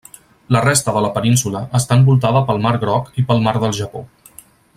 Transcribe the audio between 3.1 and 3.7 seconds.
i pel mar